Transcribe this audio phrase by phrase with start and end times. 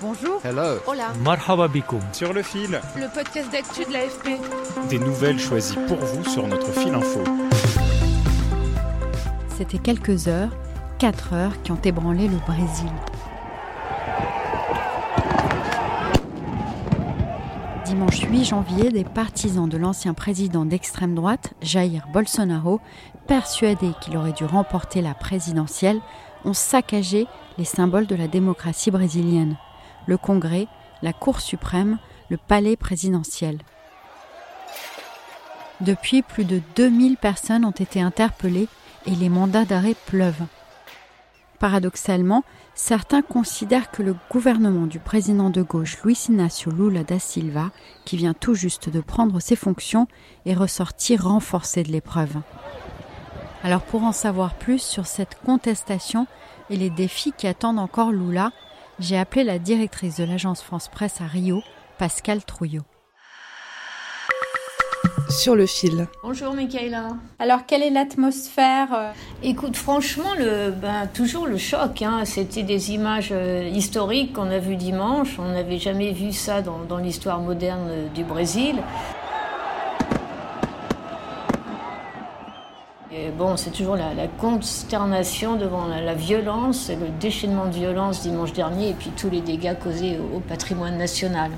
[0.00, 0.40] Bonjour.
[0.44, 0.78] Hello.
[0.86, 1.12] Hola.
[1.24, 2.00] Marhaba bikoum.
[2.12, 4.38] Sur le fil, Le podcast d'actu de l'AFP.
[4.88, 7.20] des nouvelles choisies pour vous sur notre fil info.
[9.56, 10.50] C'était quelques heures,
[10.98, 12.90] 4 heures, qui ont ébranlé le Brésil.
[17.84, 22.80] Dimanche 8 janvier, des partisans de l'ancien président d'extrême droite, Jair Bolsonaro,
[23.26, 25.98] persuadés qu'il aurait dû remporter la présidentielle,
[26.44, 27.26] ont saccagé
[27.56, 29.56] les symboles de la démocratie brésilienne.
[30.06, 30.66] Le Congrès,
[31.02, 33.58] la Cour suprême, le palais présidentiel.
[35.80, 38.68] Depuis, plus de 2000 personnes ont été interpellées
[39.06, 40.46] et les mandats d'arrêt pleuvent.
[41.60, 47.70] Paradoxalement, certains considèrent que le gouvernement du président de gauche Luis Inácio Lula da Silva,
[48.04, 50.06] qui vient tout juste de prendre ses fonctions,
[50.46, 52.36] est ressorti renforcé de l'épreuve.
[53.64, 56.26] Alors pour en savoir plus sur cette contestation
[56.70, 58.52] et les défis qui attendent encore Lula,
[58.98, 61.62] j'ai appelé la directrice de l'agence France Presse à Rio,
[61.98, 62.82] Pascal Trouillot.
[65.28, 66.06] Sur le fil.
[66.22, 67.08] Bonjour Michaela.
[67.38, 69.10] Alors quelle est l'atmosphère euh,
[69.42, 72.00] Écoute, franchement, le, ben, toujours le choc.
[72.00, 72.24] Hein.
[72.24, 75.38] C'était des images euh, historiques qu'on a vues dimanche.
[75.38, 78.76] On n'avait jamais vu ça dans, dans l'histoire moderne euh, du Brésil.
[83.20, 87.72] Et bon, c'est toujours la, la consternation devant la, la violence et le déchaînement de
[87.72, 91.50] violence dimanche dernier et puis tous les dégâts causés au, au patrimoine national.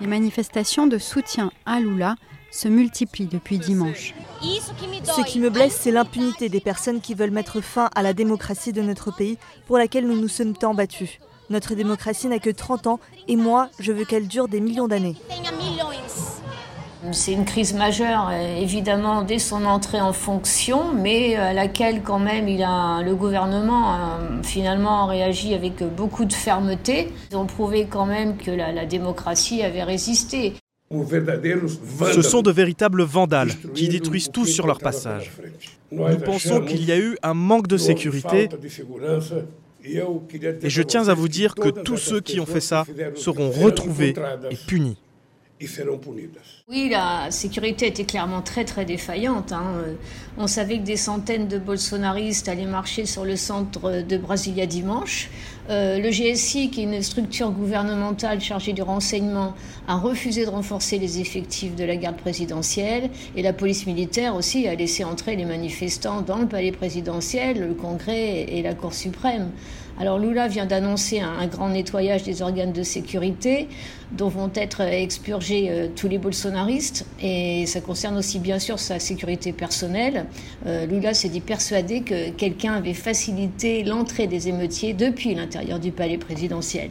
[0.00, 2.16] Les manifestations de soutien à Lula
[2.50, 4.14] se multiplient depuis dimanche.
[4.42, 8.74] Ce qui me blesse, c'est l'impunité des personnes qui veulent mettre fin à la démocratie
[8.74, 11.18] de notre pays pour laquelle nous nous sommes tant battus.
[11.50, 15.16] Notre démocratie n'a que 30 ans et moi, je veux qu'elle dure des millions d'années.
[17.12, 22.18] C'est une crise majeure, euh, évidemment, dès son entrée en fonction, mais à laquelle, quand
[22.18, 27.12] même, il a, le gouvernement a finalement réagi avec beaucoup de fermeté.
[27.30, 30.54] Ils ont prouvé quand même que la, la démocratie avait résisté.
[30.90, 35.32] Ce sont de véritables vandales qui détruisent tout sur leur passage.
[35.90, 38.48] Nous pensons qu'il y a eu un manque de sécurité
[39.84, 42.84] et je tiens à vous dire que tous ceux qui ont fait ça
[43.14, 44.14] seront retrouvés
[44.50, 44.96] et punis.
[46.68, 49.52] Oui, la sécurité était clairement très très défaillante.
[49.52, 49.74] hein.
[49.86, 49.94] Euh,
[50.36, 55.30] On savait que des centaines de bolsonaristes allaient marcher sur le centre de Brasilia dimanche.
[55.70, 59.54] Euh, le GSI, qui est une structure gouvernementale chargée du renseignement,
[59.86, 64.66] a refusé de renforcer les effectifs de la garde présidentielle et la police militaire aussi
[64.66, 69.50] a laissé entrer les manifestants dans le palais présidentiel, le Congrès et la Cour suprême.
[70.00, 73.68] Alors Lula vient d'annoncer un, grand nettoyage des organes de sécurité
[74.10, 78.98] dont vont être expurgés euh, tous les bolsonaristes et ça concerne aussi bien sûr sa
[78.98, 80.26] sécurité personnelle.
[80.66, 85.92] Euh, Lula s'est dit persuadé que quelqu'un avait facilité l'entrée des émeutiers depuis l'intérieur du
[85.92, 86.90] palais présidentiel.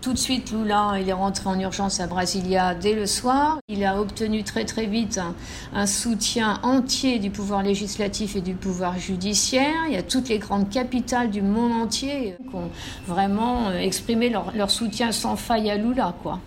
[0.00, 3.58] Tout de suite, Lula, il est rentré en urgence à Brasilia dès le soir.
[3.68, 5.20] Il a obtenu très très vite
[5.74, 9.74] un, soutien entier du pouvoir législatif et du pouvoir judiciaire.
[9.88, 12.70] Il y a toutes les grandes capitales du monde entier qui ont
[13.08, 16.38] vraiment exprimé leur, leur soutien sans faille à Lula, quoi.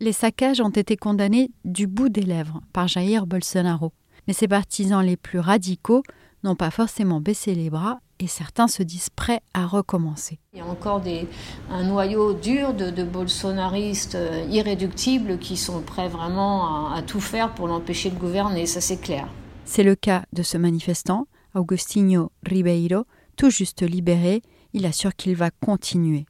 [0.00, 3.92] Les saccages ont été condamnés du bout des lèvres par Jair Bolsonaro.
[4.26, 6.02] Mais ses partisans les plus radicaux
[6.44, 10.38] n'ont pas forcément baissé les bras et certains se disent prêts à recommencer.
[10.52, 11.26] Il y a encore des,
[11.70, 17.20] un noyau dur de, de bolsonaristes euh, irréductibles qui sont prêts vraiment à, à tout
[17.20, 19.28] faire pour l'empêcher de gouverner, ça c'est clair.
[19.64, 23.04] C'est le cas de ce manifestant, Augustinho Ribeiro,
[23.36, 24.42] tout juste libéré.
[24.72, 26.26] Il assure qu'il va continuer.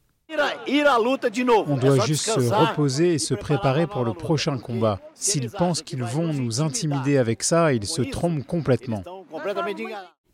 [1.67, 5.01] On doit juste se reposer et se préparer pour le prochain combat.
[5.15, 9.03] S'ils pensent qu'ils vont nous intimider avec ça, ils se trompent complètement.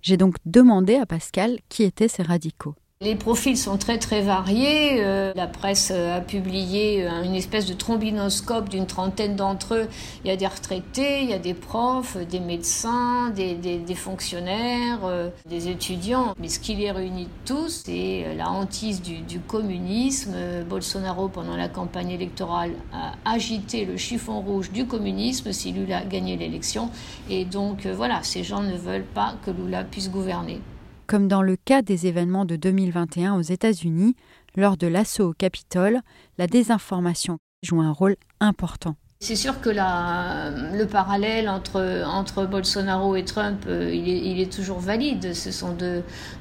[0.05, 2.75] J'ai donc demandé à Pascal qui étaient ces radicaux.
[3.01, 5.03] Les profils sont très très variés.
[5.03, 9.89] Euh, la presse a publié euh, une espèce de trombinoscope d'une trentaine d'entre eux.
[10.25, 15.29] Il y a des retraités, il y a des profs, des médecins, des, fonctionnaires, euh,
[15.45, 16.37] des étudiants.
[16.39, 20.37] Mais ce qui les réunit tous, c'est la hantise du, du, communisme.
[20.69, 26.37] Bolsonaro, pendant la campagne électorale, a agité le chiffon rouge du communisme si Lula gagné
[26.37, 26.91] l'élection.
[27.29, 30.61] Et donc voilà, ces gens ne veulent pas que Lula puisse gouverner.
[31.07, 34.17] Comme dans le cas des événements de 2021 aux États-Unis,
[34.57, 36.01] lors de l'assaut au Capitole,
[36.39, 38.97] la désinformation joue un rôle important.
[39.27, 45.33] C'est sûr que le parallèle entre, Bolsonaro et Trump, euh, il, est, toujours valide.
[45.33, 45.75] Ce sont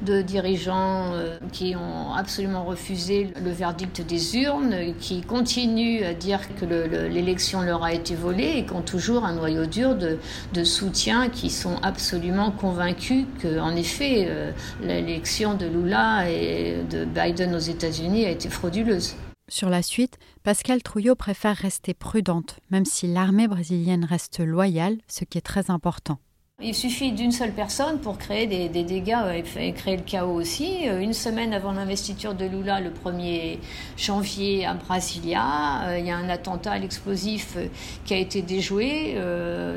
[0.02, 6.42] deux, dirigeants euh, qui ont absolument refusé le verdict des urnes, qui continuent à dire
[6.56, 10.18] que l'élection leur a été volée et qui ont toujours un noyau dur de,
[10.54, 17.56] de soutien qui sont absolument convaincus qu'en effet, euh, l'élection de Lula et de Biden
[17.56, 19.16] aux États-Unis a été frauduleuse.
[19.54, 25.26] Sur la suite, Pascal Trouillot préfère rester prudente, même si l'armée brésilienne reste loyale, ce
[25.26, 26.18] qui est très important.
[26.66, 29.18] Il suffit d'une seule personne pour créer des, dégâts
[29.58, 30.88] et créer le chaos aussi.
[30.88, 33.60] Euh, une semaine avant l'investiture de Lula, le 1er
[33.98, 37.68] janvier à Brasilia, euh, il y a un attentat à l'explosif euh,
[38.06, 39.18] qui a été déjoué.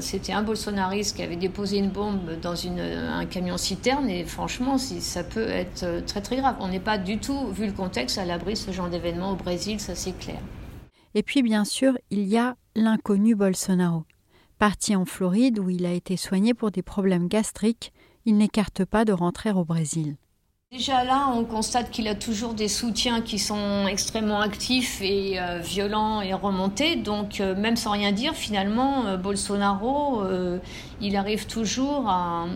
[0.01, 5.25] C'était un bolsonariste qui avait déposé une bombe dans un camion citerne et franchement, ça
[5.25, 6.57] peut être très très grave.
[6.61, 9.37] On n'est pas du tout, vu le contexte, à l'abri de ce genre d'événement au
[9.37, 10.39] Brésil, ça c'est clair.
[11.15, 14.05] Et puis bien sûr, il y a l'inconnu Bolsonaro.
[14.59, 17.93] Parti en Floride où il a été soigné pour des problèmes gastriques,
[18.25, 20.17] il n'écarte pas de rentrer au Brésil.
[20.73, 25.61] Déjà là, on constate qu'il a toujours des soutiens qui sont extrêmement actifs et euh,
[25.61, 26.97] violents et remontés.
[26.97, 30.25] Donc, euh, même sans rien dire, finalement, euh, Bolsonaro,
[31.01, 32.47] il arrive toujours à,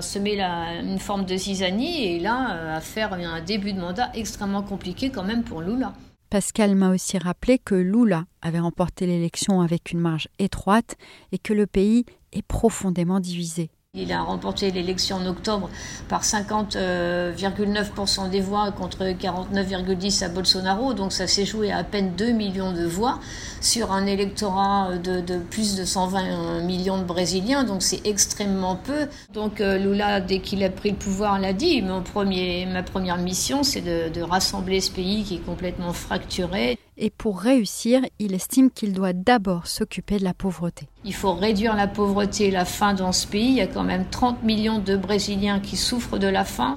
[0.00, 5.10] semer une forme de zizanie et là, à faire un début de mandat extrêmement compliqué
[5.10, 5.92] quand même pour Lula.
[6.28, 10.96] Pascal m'a aussi rappelé que Lula avait remporté l'élection avec une marge étroite
[11.30, 13.70] et que le pays est profondément divisé.
[13.98, 15.70] Il a remporté l'élection en octobre
[16.10, 20.92] par 50,9% euh, des voix contre 49,10% à Bolsonaro.
[20.92, 23.18] Donc ça s'est joué à peine 2 millions de voix
[23.62, 27.64] sur un électorat de, plus de 120 millions de Brésiliens.
[27.64, 29.08] Donc c'est extrêmement peu.
[29.32, 31.80] Donc euh, Lula, dès qu'il a pris le pouvoir, l'a dit.
[31.80, 36.78] Ma première mission, c'est de rassembler ce pays qui est complètement fracturé.
[36.98, 40.88] Et pour réussir, il estime qu'il doit d'abord s'occuper de la pauvreté.
[41.04, 43.48] Il faut réduire la pauvreté et la faim dans ce pays.
[43.48, 46.74] Il y a quand même 30 millions de Brésiliens qui souffrent de la faim.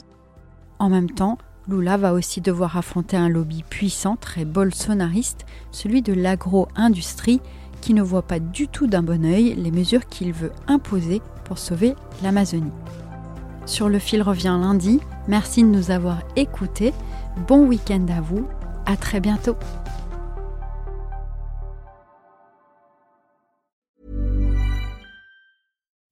[0.78, 1.38] En même temps,
[1.70, 7.40] Lula va aussi devoir affronter un lobby puissant, très bolsonariste, celui de l'agro-industrie,
[7.80, 11.60] qui ne voit pas du tout d'un bon œil les mesures qu'il veut imposer pour
[11.60, 12.74] sauver l'Amazonie.
[13.66, 15.00] Sur le fil revient lundi.
[15.30, 16.94] Merci de nous avoir écoutés.
[17.48, 18.46] Bon week-end à vous.
[18.86, 19.56] À très bientôt.